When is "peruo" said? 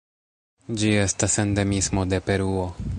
2.31-2.67